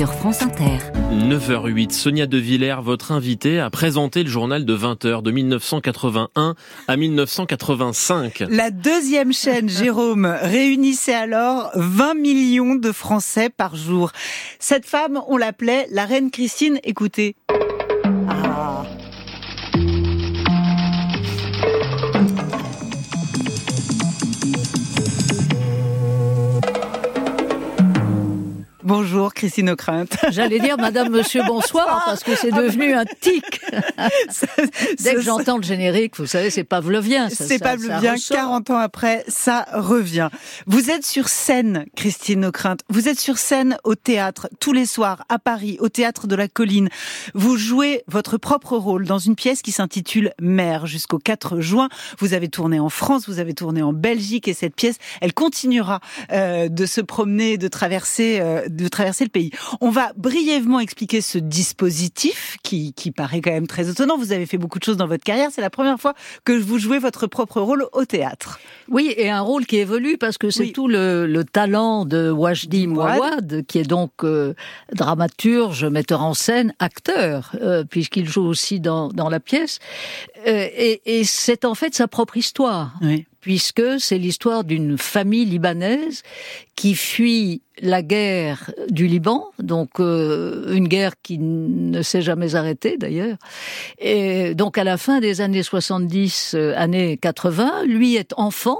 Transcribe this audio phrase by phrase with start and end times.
[0.00, 0.78] sur France Inter.
[1.12, 6.54] 9h08, Sonia De Villers, votre invitée, a présenté le journal de 20h de 1981
[6.88, 8.44] à 1985.
[8.48, 14.10] La deuxième chaîne, Jérôme, réunissait alors 20 millions de Français par jour.
[14.58, 16.78] Cette femme, on l'appelait la reine Christine.
[16.82, 17.36] Écoutez.
[28.90, 30.06] Bonjour Christine Ockrent.
[30.30, 33.60] J'allais dire Madame, Monsieur, bonsoir, parce que c'est devenu un tic.
[34.98, 37.28] Dès que j'entends le générique, vous savez, c'est pavlovien.
[37.30, 40.28] C'est pavlovien, 40 ans après, ça revient.
[40.66, 42.78] Vous êtes sur scène, Christine Ockrent.
[42.88, 46.48] Vous êtes sur scène au théâtre, tous les soirs, à Paris, au Théâtre de la
[46.48, 46.88] Colline.
[47.32, 51.88] Vous jouez votre propre rôle dans une pièce qui s'intitule Mère jusqu'au 4 juin.
[52.18, 56.00] Vous avez tourné en France, vous avez tourné en Belgique, et cette pièce, elle continuera
[56.32, 58.40] euh, de se promener, de traverser...
[58.40, 59.50] Euh, de traverser le pays.
[59.80, 64.16] On va brièvement expliquer ce dispositif qui, qui paraît quand même très étonnant.
[64.16, 65.50] Vous avez fait beaucoup de choses dans votre carrière.
[65.52, 66.14] C'est la première fois
[66.44, 68.58] que vous jouez votre propre rôle au théâtre.
[68.88, 72.86] Oui, et un rôle qui évolue parce que c'est tout le, le, talent de Wajdi
[72.86, 74.54] Mouawad, qui est donc euh,
[74.92, 79.78] dramaturge, metteur en scène, acteur, euh, puisqu'il joue aussi dans, dans la pièce.
[80.46, 82.94] Euh, et, et c'est en fait sa propre histoire.
[83.02, 86.22] Oui puisque c'est l'histoire d'une famille libanaise
[86.76, 92.96] qui fuit la guerre du Liban, donc euh, une guerre qui ne s'est jamais arrêtée
[92.96, 93.36] d'ailleurs.
[93.98, 98.78] Et donc à la fin des années 70, euh, années 80, lui est enfant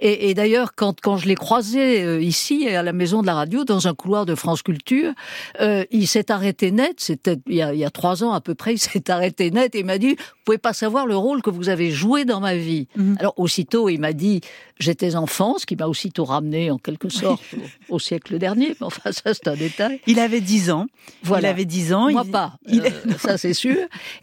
[0.00, 3.34] et, et d'ailleurs, quand, quand je l'ai croisé euh, ici à la maison de la
[3.34, 5.12] radio, dans un couloir de France Culture,
[5.60, 6.94] euh, il s'est arrêté net.
[6.98, 8.74] C'était il, y a, il y a trois ans à peu près.
[8.74, 11.50] Il s'est arrêté net et il m'a dit "Vous pouvez pas savoir le rôle que
[11.50, 13.16] vous avez joué dans ma vie." Mhm.
[13.18, 14.40] Alors aussitôt, il m'a dit
[14.78, 17.42] "J'étais enfant", ce qui m'a aussitôt ramené en quelque sorte
[17.88, 18.76] au, au, siècle dernier.
[18.80, 20.00] Mais enfin, ça c'est un détail.
[20.08, 20.86] Il avait dix ans.
[21.22, 21.48] Voilà.
[21.48, 22.10] Il avait dix ans.
[22.10, 22.30] Moi il...
[22.32, 22.54] pas.
[22.66, 22.80] Il...
[22.80, 23.76] Euh, ça c'est sûr.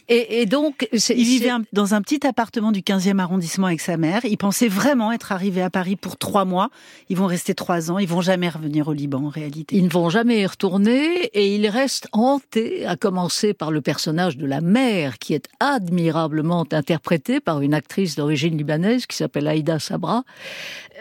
[0.10, 4.26] Et, et donc, il vivait dans un petit appartement du 15e arrondissement avec sa mère.
[4.26, 6.70] Il pensait vraiment être arrivés à Paris pour trois mois.
[7.10, 8.00] Ils vont rester trois ans.
[8.00, 9.78] Ils vont jamais revenir au Liban en réalité.
[9.78, 14.38] Ils ne vont jamais y retourner et ils restent hantés, à commencer par le personnage
[14.38, 19.80] de la mère qui est admirablement interprétée par une actrice d'origine libanaise qui s'appelle Aïda
[19.80, 20.24] Sabra.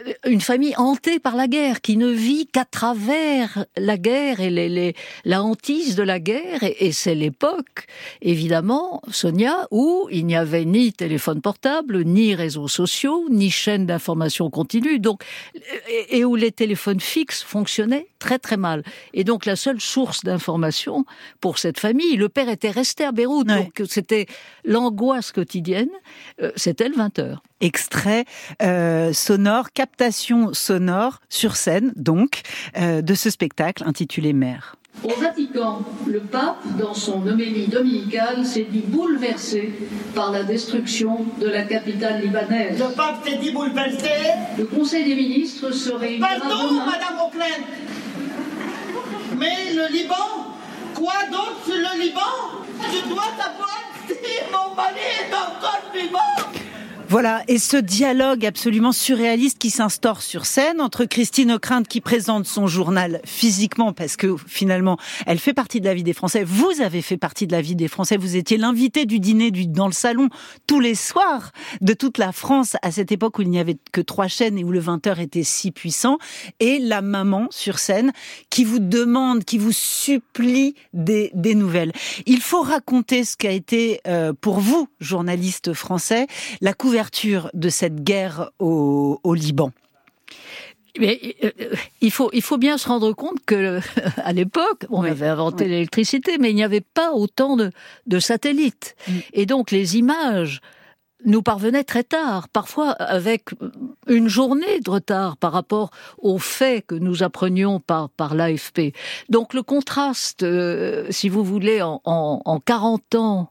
[0.06, 3.05] Euh, une famille hantée par la guerre qui ne vit qu'à travers
[3.76, 4.94] la guerre et les,
[5.24, 6.62] la hantise de la guerre.
[6.62, 7.86] Et, et c'est l'époque,
[8.22, 14.50] évidemment, Sonia, où il n'y avait ni téléphone portable, ni réseaux sociaux, ni chaîne d'information
[14.50, 15.22] continue, donc,
[16.10, 18.82] et où les téléphones fixes fonctionnaient très très mal.
[19.14, 21.04] Et donc la seule source d'information
[21.40, 23.56] pour cette famille, le père était resté à Beyrouth, ouais.
[23.56, 24.26] donc c'était
[24.64, 25.90] l'angoisse quotidienne,
[26.42, 27.42] euh, c'était le 20 heures.
[27.60, 28.24] Extrait
[28.62, 32.42] euh, sonore, captation sonore sur scène, donc,
[32.76, 34.76] euh, de ce spectacle intitulé Mère.
[35.04, 39.72] Au Vatican, le pape, dans son homélie dominicale, s'est dit bouleversé
[40.14, 42.78] par la destruction de la capitale libanaise.
[42.78, 44.08] Le pape s'est dit bouleversé
[44.56, 46.86] Le Conseil des ministres se réunira Pardon, demain.
[46.86, 47.66] Madame Auckland
[49.38, 50.54] Mais le Liban?
[50.94, 52.20] Quoi donc sur le Liban?
[52.80, 54.14] Je dois savoir si
[54.50, 56.55] mon mari est encore vivant
[57.08, 62.46] voilà, et ce dialogue absolument surréaliste qui s'instaure sur scène entre Christine Ockrent qui présente
[62.46, 66.42] son journal physiquement parce que finalement elle fait partie de la vie des Français.
[66.42, 68.16] Vous avez fait partie de la vie des Français.
[68.16, 70.30] Vous étiez l'invité du dîner du, dans le salon
[70.66, 74.00] tous les soirs de toute la France à cette époque où il n'y avait que
[74.00, 76.18] trois chaînes et où le 20h était si puissant.
[76.58, 78.12] Et la maman sur scène
[78.50, 81.92] qui vous demande, qui vous supplie des, des nouvelles.
[82.26, 86.26] Il faut raconter ce qu'a été euh, pour vous, journaliste français,
[86.60, 86.95] la couverture
[87.54, 89.72] de cette guerre au, au Liban
[90.98, 91.50] mais euh,
[92.00, 93.80] il faut il faut bien se rendre compte que
[94.16, 95.70] à l'époque on oui, avait inventé oui.
[95.70, 97.70] l'électricité, mais il n'y avait pas autant de,
[98.06, 99.12] de satellites mm.
[99.34, 100.60] et donc les images
[101.24, 103.50] nous parvenaient très tard, parfois avec
[104.06, 108.94] une journée de retard par rapport aux faits que nous apprenions par, par l'AFP.
[109.28, 113.50] Donc le contraste, euh, si vous voulez, en, en, en 40 ans,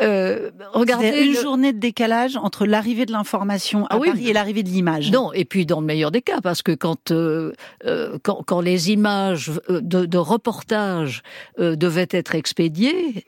[0.00, 4.62] Euh, regardez une journée de décalage entre l'arrivée de l'information à ah Paris et l'arrivée
[4.62, 5.10] de l'image.
[5.10, 7.52] Non, et puis dans le meilleur des cas, parce que quand euh,
[7.84, 11.22] euh, quand, quand, les images de, de reportages
[11.58, 13.26] devaient être expédiées,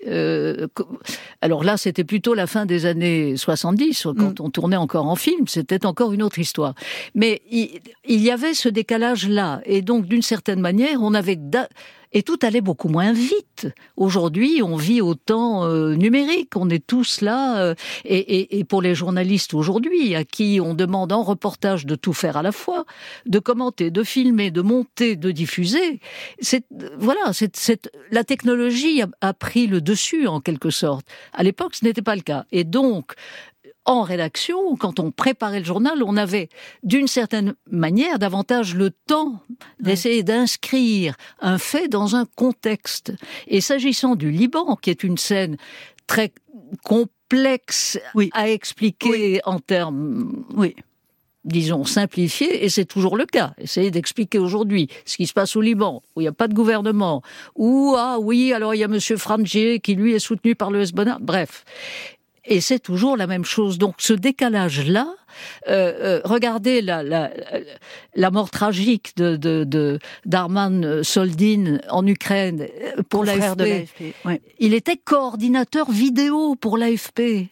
[1.41, 4.43] alors là c'était plutôt la fin des années 70 quand mm.
[4.43, 6.75] on tournait encore en film, c'était encore une autre histoire.
[7.15, 11.37] Mais il, il y avait ce décalage là, et donc d'une certaine manière on avait
[12.13, 13.69] et tout allait beaucoup moins vite.
[13.97, 17.75] Aujourd'hui, on vit au temps euh, numérique, on est tous là, euh,
[18.05, 22.13] et, et, et, pour les journalistes aujourd'hui, à qui on demande en reportage de tout
[22.13, 22.85] faire à la fois,
[23.27, 26.01] de commenter, de filmer, de monter, de diffuser,
[26.41, 26.65] c'est
[26.99, 31.07] voilà, c'est la technologie a, a pris le dessus en quelque sorte.
[31.33, 33.15] À l'époque, ce n'était pas le cas, et donc
[33.85, 36.49] en rédaction, quand on préparait le journal, on avait
[36.83, 39.41] d'une certaine manière davantage le temps
[39.81, 43.13] d'essayer d'inscrire un fait dans un contexte.
[43.47, 45.57] Et s'agissant du Liban, qui est une scène
[46.07, 46.33] très
[46.85, 47.99] complexe
[48.33, 50.75] à expliquer en termes oui
[51.45, 53.55] disons, simplifiés, et c'est toujours le cas.
[53.59, 56.55] Essayez d'expliquer aujourd'hui ce qui se passe au Liban, où il n'y a pas de
[56.55, 57.23] gouvernement,
[57.57, 58.99] ou, ah oui, alors il y a M.
[59.17, 61.19] Frangier qui, lui, est soutenu par le Hezbollah.
[61.21, 61.65] Bref.
[62.51, 63.79] Et c'est toujours la même chose.
[63.79, 65.15] Donc ce décalage-là,
[65.69, 67.31] euh, euh, regardez la, la,
[68.17, 72.67] la, mort tragique de, de, d'Arman Soldin en Ukraine
[72.97, 73.89] euh, pour l'AFP.
[74.59, 77.47] Il était coordinateur vidéo pour l'AFP.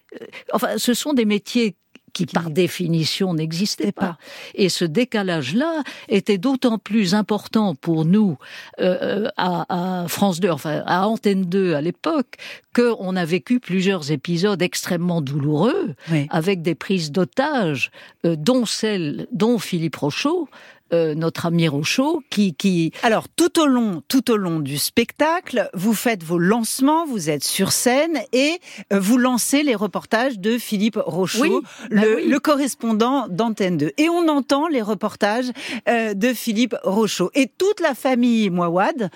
[0.53, 1.77] Enfin, ce sont des métiers
[2.13, 4.19] qui par définition n'existait pas.
[4.55, 8.39] Et ce décalage-là était d'autant plus important pour nous
[8.81, 12.35] euh, à, à, France 2, enfin à Antenne 2 à l'époque,
[12.79, 15.95] qu'on a vécu plusieurs épisodes extrêmement douloureux,
[16.31, 17.91] avec des prises d'otages,
[18.25, 20.49] euh, dont celle dont Philippe Rochaud,
[20.95, 22.93] euh, notre ami Rochaud, qui, qui...
[23.03, 27.45] Alors, tout au long, tout au long du spectacle, vous faites vos lancements, vous êtes
[27.45, 28.59] sur scène et
[28.91, 31.61] euh, vous lancez les reportages de Philippe Rochaud,
[31.91, 33.93] bah le, correspondant d'Antenne 2.
[33.99, 35.51] Et on entend les reportages
[35.91, 37.31] euh, de Philippe Rochaud.
[37.35, 39.11] Et toute la famille Mouawad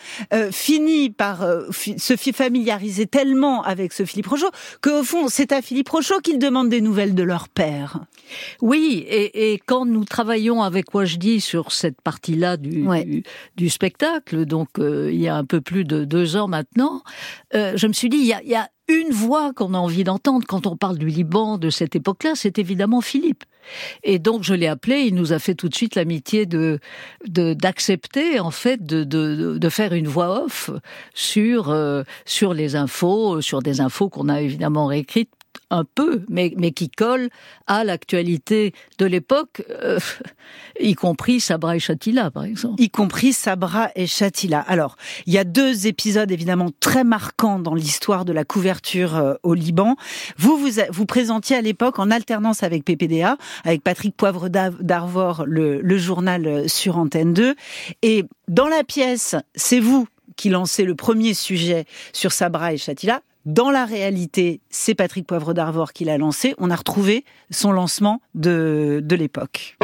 [0.50, 3.06] finit par se familiariser
[3.52, 4.50] tellement avec ce Philippe Rochaud
[4.80, 8.00] qu'au fond, c'est à Philippe Rochaud qu'ils demandent des nouvelles de leur père.
[8.60, 12.86] Oui, et, et quand nous travaillons avec Wajdi sur cette partie-là du,
[13.56, 17.02] du, spectacle, donc euh, il y a un peu plus de deux ans maintenant,
[17.54, 20.04] euh, je me suis dit, il y a, y a une voix qu'on a envie
[20.04, 23.44] d'entendre quand on parle du Liban de cette époque-là, c'est évidemment Philippe.
[24.02, 26.80] Et donc je l'ai appelé, il nous a fait tout de suite l'amitié de
[27.28, 30.70] d'accepter en fait de, de, de, faire une voix off
[31.14, 35.30] sur euh, sur les infos, sur des infos qu'on a évidemment réécrites
[35.70, 37.28] un peu, mais, mais qui colle
[37.66, 39.98] à l'actualité de l'époque, euh,
[40.80, 42.80] y compris Sabra et Chatila, par exemple.
[42.80, 44.60] Y compris Sabra et Chatila.
[44.60, 44.96] Alors,
[45.26, 49.54] il y a deux épisodes évidemment très marquants dans l'histoire de la couverture euh, au
[49.54, 49.96] Liban.
[50.36, 55.96] Vous, vous vous présentiez à l'époque en alternance avec PPDA, avec Patrick Poivre d'Arvor, le,
[55.96, 57.54] journal euh, sur Antenne 2.
[58.02, 60.06] Et dans la pièce, c'est vous
[60.36, 63.22] qui lancez le premier sujet sur Sabra et Chatila.
[63.44, 66.54] Dans la réalité, c'est Patrick Poivre d'Arvor qui l'a lancé.
[66.58, 69.76] On a retrouvé son lancement de, de l'époque.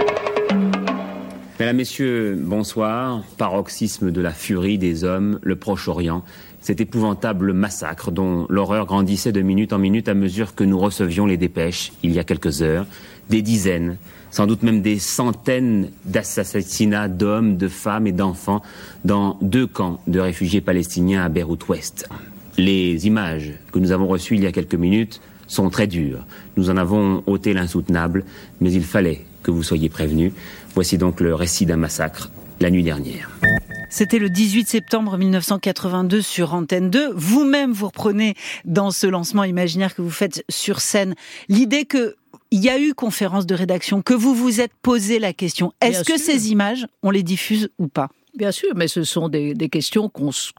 [1.59, 3.25] Mesdames, Messieurs, bonsoir.
[3.37, 6.23] Paroxysme de la furie des hommes, le Proche-Orient.
[6.61, 11.27] Cet épouvantable massacre dont l'horreur grandissait de minute en minute à mesure que nous recevions
[11.27, 12.87] les dépêches, il y a quelques heures,
[13.29, 13.97] des dizaines,
[14.31, 18.63] sans doute même des centaines d'assassinats d'hommes, de femmes et d'enfants
[19.05, 22.09] dans deux camps de réfugiés palestiniens à Beyrouth-Ouest.
[22.59, 26.27] Les images que nous avons reçues il y a quelques minutes sont très dures.
[26.57, 28.25] Nous en avons ôté l'insoutenable,
[28.61, 30.33] mais il fallait que vous soyez prévenus.
[30.75, 33.31] Voici donc le récit d'un massacre la nuit dernière.
[33.91, 37.13] C'était le 18 septembre 1982 sur Antenne 2.
[37.15, 41.15] Vous-même, vous reprenez dans ce lancement imaginaire que vous faites sur scène
[41.49, 42.17] l'idée que
[42.51, 46.03] il y a eu conférence de rédaction, que vous vous êtes posé la question, est-ce
[46.03, 48.09] que ces images, on les diffuse ou pas?
[48.39, 50.09] Bien sûr, mais ce sont des, des questions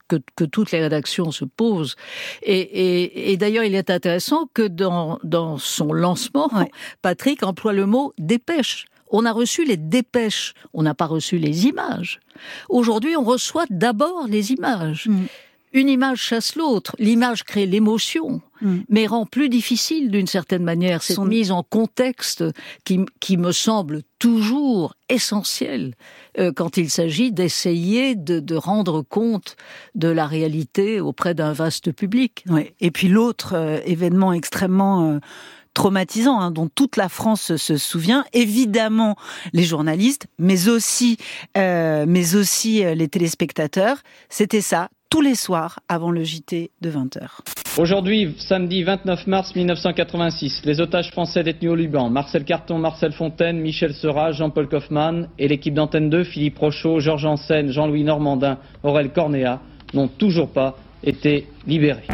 [0.10, 1.96] que, que, toutes les rédactions se posent.
[2.44, 6.52] Et, et, et d'ailleurs, il est intéressant que dans, dans son lancement,
[7.02, 8.86] Patrick emploie le mot dépêche.
[9.12, 12.20] On a reçu les dépêches, on n'a pas reçu les images.
[12.68, 15.08] Aujourd'hui, on reçoit d'abord les images.
[15.08, 15.28] Mm
[15.74, 16.96] une image chasse l'autre.
[17.00, 18.80] L'image crée l'émotion, hmm.
[18.90, 22.44] mais rend plus difficile d'une certaine manière cette mise en contexte
[22.86, 25.96] qui, qui me semble toujours essentielle
[26.38, 29.56] euh, quand il s'agit d'essayer de, de, rendre compte
[29.96, 32.44] de la réalité auprès d'un vaste public.
[32.50, 32.74] Ouais.
[32.80, 35.20] Et puis l'autre euh, événement extrêmement euh,
[35.74, 38.26] traumatisant hein, dont toute la France se souvient.
[38.34, 39.16] Évidemment,
[39.54, 41.18] les journalistes, mais aussi,
[41.58, 44.00] euh, mais aussi les téléspectateurs.
[44.30, 47.40] C'était ça tous les soirs avant le JT de 20h.
[47.78, 53.60] Aujourd'hui, samedi 29 mars 1986, les otages français détenus au Liban, Marcel Carton, Marcel Fontaine,
[53.60, 59.12] Michel Seurat, Jean-Paul Kaufmann et l'équipe d'Antenne 2, Philippe Rochaud, Georges Ansen, Jean-Louis Normandin, Aurel
[59.12, 59.62] Cornéa,
[59.94, 62.08] n'ont toujours pas été libérés.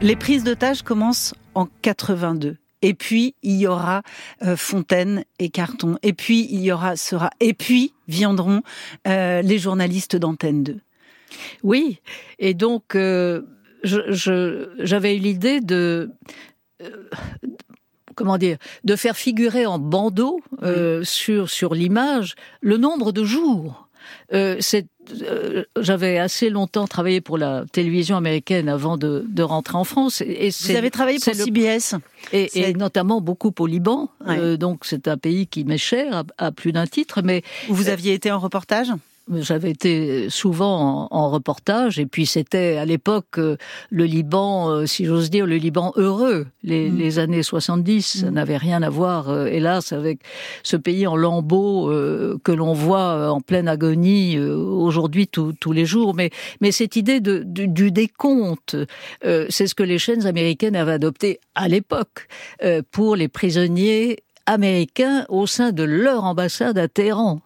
[0.00, 2.56] Les prises d'otages commencent en 82.
[2.82, 4.02] Et puis il y aura
[4.42, 5.98] euh, Fontaine et Carton.
[6.02, 7.30] Et puis il y aura Sera.
[7.40, 8.62] Et puis viendront
[9.06, 10.80] euh, les journalistes d'Antenne 2.
[11.62, 12.00] Oui.
[12.38, 13.42] Et donc euh,
[13.82, 16.10] j'avais eu l'idée de
[18.14, 20.40] comment dire, de faire figurer en bandeau
[21.02, 23.88] sur sur l'image le nombre de jours.
[24.32, 30.20] euh, j'avais assez longtemps travaillé pour la télévision américaine avant de, de rentrer en France.
[30.20, 31.94] Et Vous avez travaillé pour CBS
[32.32, 34.08] et, et, notamment beaucoup au Liban.
[34.28, 37.22] Euh, donc c'est un pays qui m'est cher à, à, plus d'un titre.
[37.22, 38.88] Mais vous aviez été en reportage?
[39.38, 43.56] J'avais été souvent en, reportage et puis c'était à l'époque euh,
[43.90, 46.46] le Liban, euh, si j'ose dire, le Liban heureux.
[46.62, 46.98] Les, mm.
[46.98, 48.30] les années 70 mm.
[48.30, 50.20] n'avaient rien à voir, euh, hélas, avec
[50.62, 51.90] ce pays en lambeaux
[52.42, 56.14] que l'on voit en pleine agonie aujourd'hui tous les jours.
[56.14, 58.76] Mais, mais cette idée de, du, du décompte,
[59.22, 62.28] c'est ce que les chaînes américaines avaient adopté à l'époque
[62.90, 64.18] pour les prisonniers
[64.50, 67.40] américains au sein de leur ambassade à Téhéran,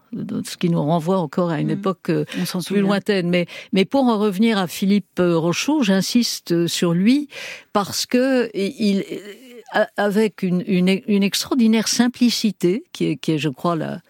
[0.45, 1.71] ce qui nous renvoie encore à une mmh.
[1.71, 2.25] époque euh,
[2.67, 3.29] plus lointaine.
[3.29, 7.29] Mais, mais pour en revenir à Philippe euh, Rochaud, j'insiste sur lui
[7.73, 9.05] parce que il,
[9.97, 14.01] avec une, une, une extraordinaire simplicité, qui est, qui est je crois, la,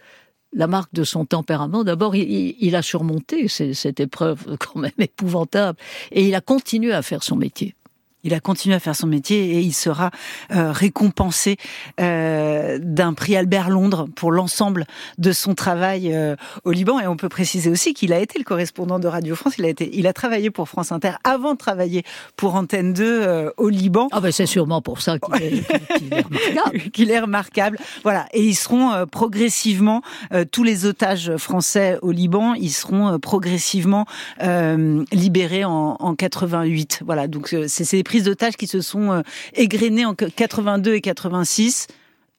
[0.53, 1.85] la marque de son tempérament.
[1.85, 5.79] D'abord, il, il, a surmonté cette épreuve quand même épouvantable
[6.13, 7.75] et il a continué à faire son métier
[8.25, 10.11] il a continué à faire son métier et il sera
[10.51, 11.57] euh, récompensé
[12.01, 14.87] euh, d'un prix Albert Londres pour l'ensemble
[15.19, 16.99] de son travail euh, au Liban.
[16.99, 19.55] Et on peut préciser aussi qu'il a été le correspondant de Radio France.
[19.59, 22.03] Il a été, il a travaillé pour France Inter avant de travailler
[22.37, 24.09] pour Antenne 2 au Liban.
[24.13, 26.91] Ah ben c'est sûrement pour ça qu'il est, est, remarquable.
[26.93, 27.79] qu'il est remarquable.
[28.03, 28.27] Voilà.
[28.33, 30.03] Et ils seront progressivement
[30.51, 34.07] tous les otages français au Liban, ils seront progressivement
[34.41, 37.03] libérés en, en 88.
[37.05, 37.29] Voilà.
[37.29, 39.23] Donc c'est des prises d'otages qui se sont euh,
[39.55, 41.89] égrenées en 82 et 86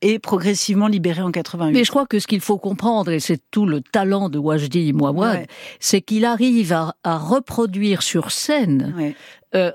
[0.05, 1.73] et progressivement libérés en 88.
[1.73, 4.93] Mais je crois que ce qu'il faut comprendre, et c'est tout le talent de Wajdi
[4.93, 5.47] Mouawad,
[5.79, 9.15] c'est qu'il arrive à, reproduire sur scène
[9.55, 9.71] euh,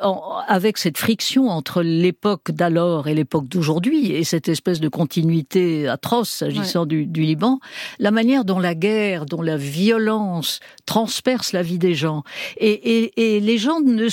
[0.47, 6.31] avec cette friction entre l'époque d'alors et l'époque d'aujourd'hui, et cette espèce de continuité atroce
[6.31, 7.59] s'agissant du, du, Liban,
[7.99, 12.23] la manière dont la guerre, dont la violence transperce la vie des gens.
[12.57, 14.07] Et, et, et les gens ne,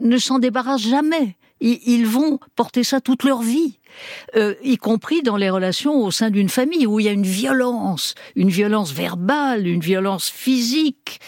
[0.00, 1.36] ne s'en débarrassent jamais.
[1.60, 3.80] Ils, ils vont porter ça toute leur vie.
[4.36, 7.22] Euh, y compris dans les relations au sein d'une famille où il y a une
[7.22, 11.20] violence, une violence verbale, une violence physique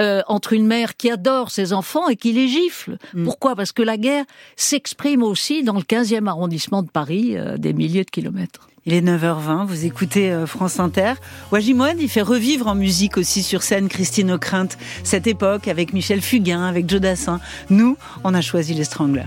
[0.00, 2.98] euh, entre une mère qui adore ses enfants et qui les gifle.
[3.14, 3.24] Mm.
[3.24, 3.56] Pourquoi?
[3.56, 4.24] Parce que la guerre
[4.56, 8.68] s'exprime aussi dans le 15e arrondissement de Paris, euh, des milliers de kilomètres.
[8.86, 11.14] Il est 9h20, vous écoutez France Inter.
[11.52, 16.22] Wajimoine, il fait revivre en musique aussi sur scène Christine O'Crinte, cette époque avec Michel
[16.22, 17.38] Fugain, avec Joe Dassin.
[17.68, 19.26] Nous, on a choisi les Stranglers.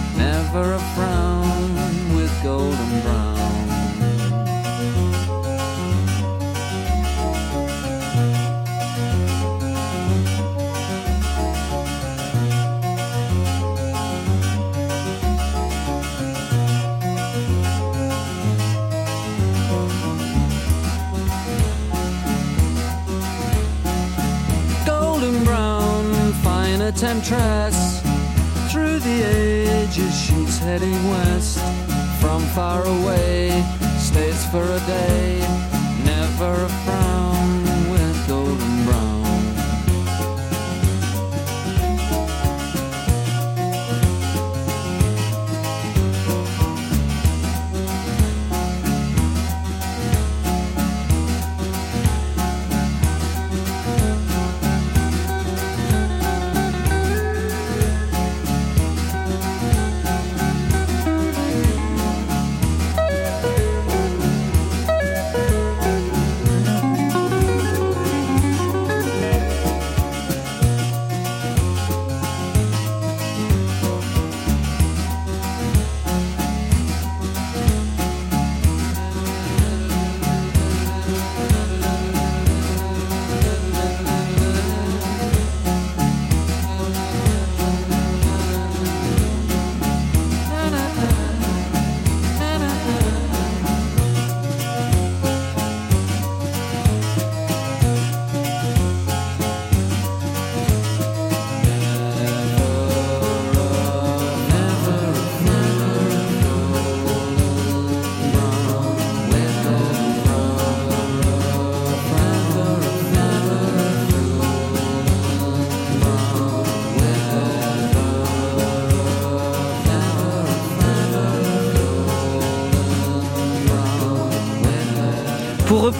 [0.53, 3.37] never a frown with golden brown.
[24.85, 28.01] Golden brown, fine temptress
[28.69, 30.30] through the ages
[30.71, 31.59] heading west
[32.21, 33.49] from far away
[33.99, 35.39] stays for a day
[36.05, 37.10] never a frown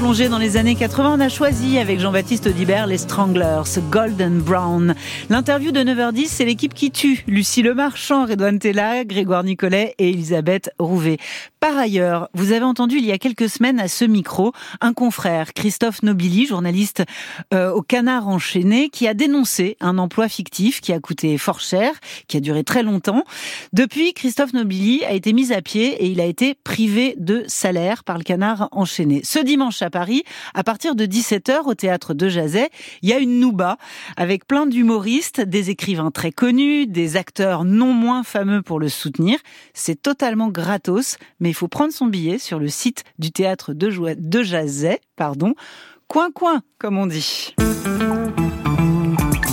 [0.01, 4.95] Replonger dans les années 80, on a choisi avec Jean-Baptiste Audibert les Stranglers, Golden Brown.
[5.29, 7.23] L'interview de 9h10, c'est l'équipe qui tue.
[7.27, 11.17] Lucie Lemarchand, Redouane Tella, Grégoire Nicolet et Elisabeth Rouvet.
[11.61, 14.51] Par ailleurs, vous avez entendu il y a quelques semaines à ce micro
[14.81, 17.03] un confrère, Christophe Nobili, journaliste
[17.53, 21.93] euh, au Canard enchaîné, qui a dénoncé un emploi fictif qui a coûté fort cher,
[22.27, 23.25] qui a duré très longtemps.
[23.73, 28.03] Depuis, Christophe Nobili a été mis à pied et il a été privé de salaire
[28.05, 29.21] par le Canard enchaîné.
[29.23, 30.23] Ce dimanche à Paris,
[30.55, 32.71] à partir de 17h au théâtre de Jazet,
[33.03, 33.77] il y a une nouba
[34.17, 39.37] avec plein d'humoristes, des écrivains très connus, des acteurs non moins fameux pour le soutenir.
[39.75, 41.19] C'est totalement gratos,
[41.51, 45.53] il faut prendre son billet sur le site du théâtre de, Jazet, pardon,
[46.07, 47.53] coin coin comme on dit.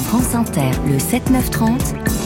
[0.04, 2.17] France Inter, le 7-9-30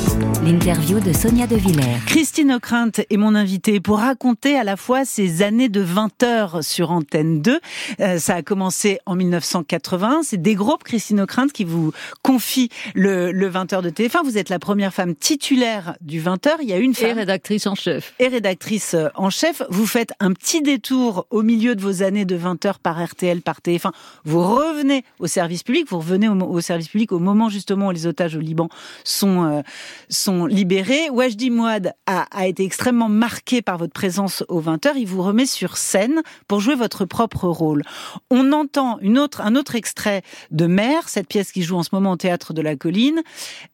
[0.44, 1.98] L'interview de Sonia De Villers.
[2.06, 6.64] Christine Ockrent est mon invitée pour raconter à la fois ses années de 20 heures
[6.64, 7.60] sur Antenne 2.
[8.00, 10.22] Euh, ça a commencé en 1980.
[10.24, 11.92] C'est des groupes, Christine Ockrent, qui vous
[12.22, 14.24] confie le, le 20 heures de TF1.
[14.24, 16.58] Vous êtes la première femme titulaire du 20 heures.
[16.60, 17.10] Il y a une femme.
[17.10, 18.14] Et rédactrice en chef.
[18.18, 19.62] Et rédactrice en chef.
[19.70, 23.42] Vous faites un petit détour au milieu de vos années de 20 heures par RTL,
[23.42, 23.92] par TF1.
[24.24, 25.86] Vous revenez au service public.
[25.88, 28.68] Vous revenez au, service public au moment justement où les otages au Liban
[29.04, 29.62] sont, euh,
[30.12, 31.10] sont libérés.
[31.10, 34.92] Wajdi Mouad a, a, été extrêmement marqué par votre présence au 20h.
[34.96, 37.82] Il vous remet sur scène pour jouer votre propre rôle.
[38.30, 41.90] On entend une autre, un autre extrait de Mère, cette pièce qui joue en ce
[41.92, 43.22] moment au théâtre de la Colline.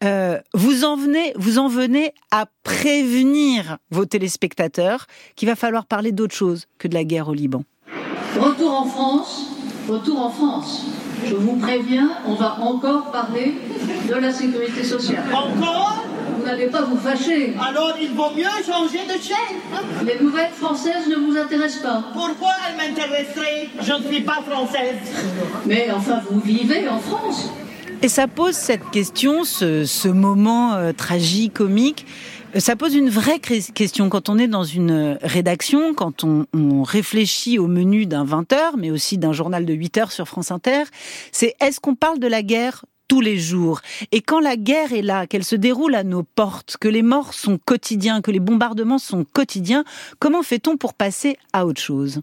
[0.05, 6.13] Euh, vous en venez, vous en venez à prévenir vos téléspectateurs qu'il va falloir parler
[6.13, 7.65] d'autre chose que de la guerre au Liban.
[8.39, 9.51] Retour en France,
[9.89, 10.85] retour en France.
[11.27, 13.55] Je vous préviens, on va encore parler
[14.09, 15.25] de la sécurité sociale.
[15.35, 16.08] Encore?
[16.49, 17.53] N'allez pas vous fâcher.
[17.61, 19.59] Alors il vaut mieux changer de chaîne.
[19.75, 19.83] hein?
[20.05, 22.05] Les nouvelles françaises ne vous intéressent pas.
[22.13, 24.97] Pourquoi elle m'intéresserait Je ne suis pas française.
[25.67, 27.51] Mais enfin, vous vivez en France.
[28.01, 32.07] Et ça pose cette question, ce, ce moment euh, tragique, comique.
[32.55, 36.83] Euh, Ça pose une vraie question quand on est dans une rédaction, quand on, on
[36.85, 40.53] réfléchit au menu d'un 20 heures, mais aussi d'un journal de 8 heures sur France
[40.53, 40.85] Inter.
[41.33, 43.81] C'est est-ce qu'on parle de la guerre tous les jours.
[44.13, 47.35] Et quand la guerre est là, qu'elle se déroule à nos portes, que les morts
[47.35, 49.85] sont quotidiens, que les bombardements sont quotidiens,
[50.19, 52.21] comment fait-on pour passer à autre chose?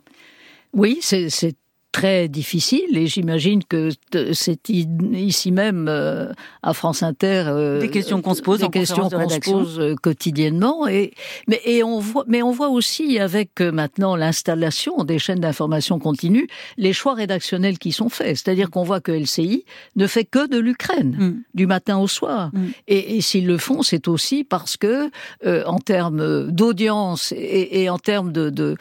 [0.74, 1.56] Oui, c'est
[1.96, 3.90] très difficile et j'imagine que
[4.34, 6.30] c'est ici même euh,
[6.62, 9.80] à France Inter euh, Des questions qu'on se pose des en questions qu'on se pose
[9.80, 11.14] euh, quotidiennement et
[11.48, 15.98] mais et on voit mais on voit aussi avec euh, maintenant l'installation des chaînes d'information
[15.98, 19.64] continue les choix rédactionnels qui sont faits c'est-à-dire qu'on voit que LCI
[19.96, 21.44] ne fait que de l'Ukraine Mm.
[21.54, 22.66] du matin au soir Mm.
[22.90, 25.10] et, et s'ils le font c'est aussi parce que
[25.46, 28.76] euh, en termes d'audience et, et en termes de, de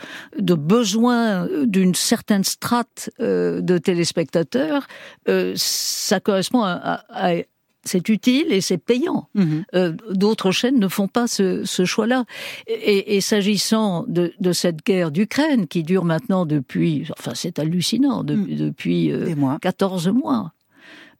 [0.50, 4.86] de besoin d'une certaine strate euh, de téléspectateurs,
[5.28, 7.42] euh, ça correspond à, à- à-
[7.86, 9.28] c'est utile et c'est payant.
[9.34, 9.64] Mhm.
[9.74, 12.24] Euh, D'autres chaînes ne font pas ce, ce choix-là.
[12.66, 18.24] Et, et s'agissant de, de cette guerre d'Ukraine qui dure maintenant depuis, enfin c'est hallucinant,
[18.24, 18.56] de- Mm.
[18.56, 19.58] depuis euh, mois.
[19.60, 20.54] 14 mois.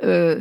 [0.03, 0.41] Euh,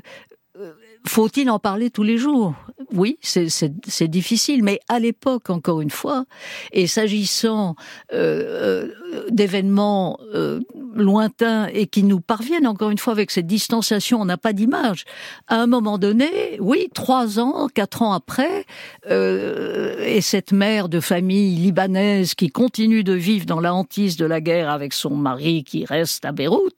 [1.06, 2.56] Faut-il en parler tous les jours?
[2.94, 6.24] Oui, c'est- difficile, mais à l'époque, encore une fois,
[6.72, 7.76] et s'agissant
[8.14, 8.88] euh,
[9.30, 10.62] d'événements euh,
[10.96, 15.06] lointains et qui nous parviennent, encore une fois, avec cette distanciation, on n'a pas d'image.
[15.48, 18.66] À un moment donné, oui, trois ans, quatre ans après,
[19.10, 24.26] euh, et cette mère de famille libanaise qui continue de vivre dans la hantise de
[24.26, 26.76] la guerre avec son mari qui reste à Beyrouth,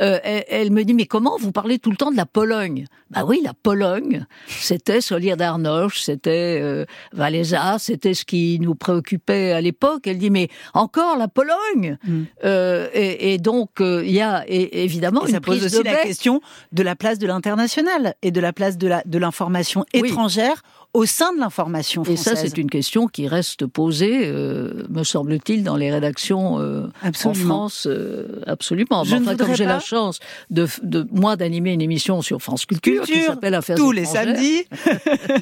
[0.00, 2.86] euh, elle, elle me dit mais comment vous parlez tout le temps de la Pologne?
[3.10, 9.52] Bah oui, la Pologne, c'était Solier d'Arnoch, c'était euh, Valéza, c'était ce qui nous préoccupait
[9.52, 10.06] à l'époque.
[10.06, 11.96] Elle dit mais encore la Pologne?
[12.04, 12.22] Mm.
[12.44, 15.78] Euh, et, et donc euh, il y a et- évidemment Et une ça pose aussi
[15.78, 16.40] de la question
[16.72, 20.08] de la place de l'international et de la place de la de l'information Oui.
[20.08, 20.62] étrangère
[20.94, 22.34] au sein de l'information Et française.
[22.34, 27.34] ça, c'est une question qui reste posée, euh, me semble-t-il, dans les rédactions euh, en.
[27.34, 29.02] France, euh, absolument.
[29.04, 33.02] Je enfin, comme j'ai la chance de, de moi d'animer une émission sur France Culture,
[33.04, 34.64] qui s'appelle Affaires tous les samedis.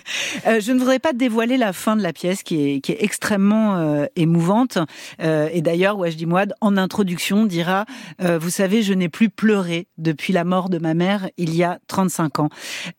[0.47, 3.03] Euh, je ne voudrais pas dévoiler la fin de la pièce qui est, qui est
[3.03, 4.79] extrêmement euh, émouvante.
[5.21, 7.85] Euh, et d'ailleurs, Wajdi Mouad, en introduction, dira
[8.21, 11.63] euh, Vous savez, je n'ai plus pleuré depuis la mort de ma mère il y
[11.63, 12.49] a 35 ans.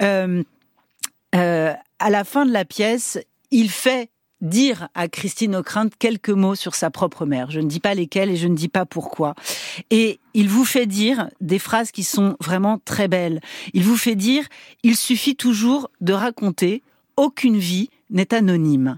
[0.01, 0.43] Euh,
[1.35, 3.17] euh, à la fin de la pièce,
[3.49, 4.09] il fait
[4.41, 7.49] dire à Christine Ockrent quelques mots sur sa propre mère.
[7.49, 9.35] Je ne dis pas lesquels et je ne dis pas pourquoi.
[9.89, 13.39] Et il vous fait dire des phrases qui sont vraiment très belles.
[13.73, 14.45] Il vous fait dire,
[14.83, 16.83] il suffit toujours de raconter,
[17.15, 18.97] aucune vie n'est anonyme.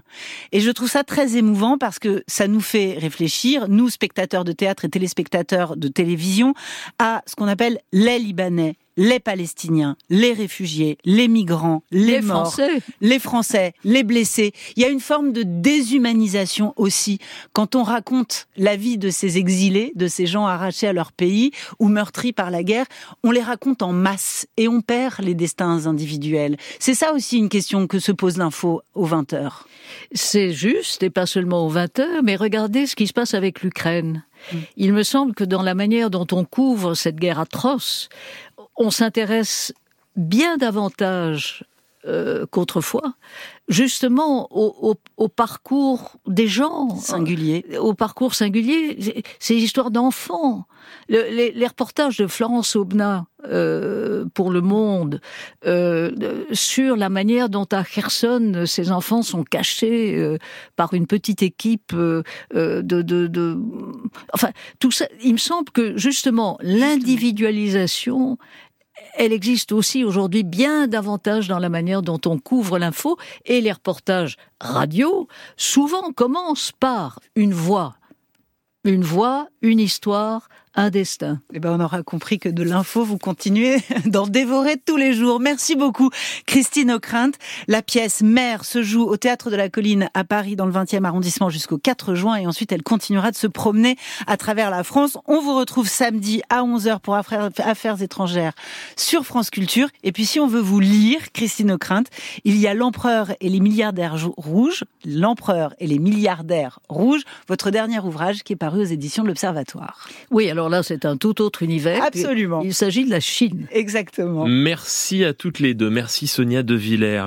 [0.50, 4.50] Et je trouve ça très émouvant parce que ça nous fait réfléchir, nous spectateurs de
[4.50, 6.54] théâtre et téléspectateurs de télévision,
[6.98, 12.82] à ce qu'on appelle les Libanais, les Palestiniens, les réfugiés, les migrants, les, morts, Français.
[13.00, 14.52] les Français, les blessés.
[14.76, 17.18] Il y a une forme de déshumanisation aussi
[17.52, 21.50] quand on raconte la vie de ces exilés, de ces gens arrachés à leur pays
[21.78, 22.86] ou meurtris par la guerre.
[23.22, 26.56] On les raconte en masse et on perd les destins individuels.
[26.78, 29.68] C'est ça aussi une question que se pose l'info aux 20 heures.
[30.12, 33.62] C'est juste, et pas seulement aux 20 heures, mais regardez ce qui se passe avec
[33.62, 34.24] l'Ukraine.
[34.76, 38.08] Il me semble que dans la manière dont on couvre cette guerre atroce,
[38.76, 39.72] on s'intéresse
[40.16, 41.64] bien davantage
[42.06, 43.14] euh, qu'autrefois,
[43.68, 47.64] justement au, au- au parcours des gens, Singulier.
[47.80, 50.66] au parcours singulier, ces histoires d'enfants.
[51.08, 55.20] Le- les, les reportages de Florence Aubenas euh, pour Le Monde
[55.66, 60.38] euh, sur la manière dont à Kherson ces enfants sont cachés euh,
[60.76, 62.22] par une petite équipe euh,
[62.54, 63.58] de, de, de,
[64.32, 65.06] enfin tout ça.
[65.24, 68.38] Il me semble que justement l'individualisation
[69.16, 73.72] elle existe aussi aujourd'hui bien davantage dans la manière dont on couvre l'info et les
[73.72, 77.96] reportages radio souvent commencent par une voix.
[78.84, 81.40] Une voix, une histoire, un destin.
[81.52, 85.40] Eh ben, on aura compris que de l'info, vous continuez d'en dévorer tous les jours.
[85.40, 86.10] Merci beaucoup,
[86.46, 87.32] Christine Ockrent.
[87.66, 91.04] La pièce Mère se joue au Théâtre de la Colline à Paris, dans le 20e
[91.04, 92.36] arrondissement, jusqu'au 4 juin.
[92.36, 95.16] Et ensuite, elle continuera de se promener à travers la France.
[95.26, 98.52] On vous retrouve samedi à 11h pour Affaires, étrangères
[98.96, 99.88] sur France Culture.
[100.04, 102.04] Et puis, si on veut vous lire, Christine Ockrent,
[102.44, 104.84] il y a L'Empereur et les milliardaires rouges.
[105.06, 107.22] L'Empereur et les milliardaires rouges.
[107.48, 110.08] Votre dernier ouvrage qui est paru aux éditions de l'Observatoire.
[110.30, 112.02] Oui, alors là, c'est un tout autre univers.
[112.02, 112.60] Absolument.
[112.64, 113.68] Il s'agit de la Chine.
[113.70, 114.46] Exactement.
[114.46, 115.90] Merci à toutes les deux.
[115.90, 117.26] Merci Sonia De Villers.